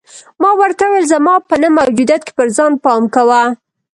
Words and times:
ما 0.41 0.49
ورته 0.61 0.83
وویل: 0.85 1.05
زما 1.13 1.33
په 1.49 1.55
نه 1.61 1.67
موجودیت 1.77 2.21
کې 2.25 2.33
پر 2.37 2.47
ځان 2.57 2.71
پام 2.83 3.03
کوه. 3.15 3.43